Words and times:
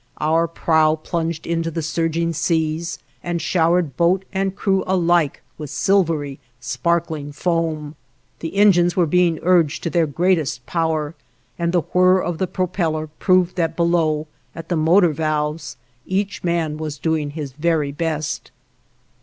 Our 0.19 0.47
prow 0.47 0.95
plunged 0.95 1.45
into 1.45 1.69
the 1.69 1.83
surging 1.83 2.33
seas, 2.33 2.97
and 3.23 3.39
showered 3.39 3.95
boat 3.97 4.25
and 4.33 4.55
crew 4.55 4.83
alike 4.87 5.43
with 5.59 5.69
silvery, 5.69 6.39
sparkling 6.59 7.31
foam. 7.31 7.93
The 8.39 8.55
engines 8.55 8.95
were 8.95 9.05
being 9.05 9.37
urged 9.43 9.83
to 9.83 9.91
their 9.91 10.07
greatest 10.07 10.65
power, 10.65 11.13
and 11.59 11.71
the 11.71 11.81
whir 11.93 12.17
of 12.17 12.39
the 12.39 12.47
propeller 12.47 13.09
proved 13.19 13.57
that 13.57 13.75
below, 13.75 14.25
at 14.55 14.69
the 14.69 14.75
motor 14.75 15.09
valves, 15.13 15.77
each 16.07 16.43
man 16.43 16.77
was 16.77 16.97
doing 16.97 17.29
his 17.29 17.51
very 17.53 17.91
best. 17.91 18.49